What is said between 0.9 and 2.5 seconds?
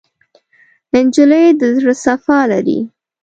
نجلۍ د زړه صفا